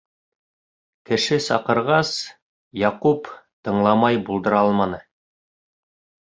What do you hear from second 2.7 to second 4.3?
Яҡуп тыңламай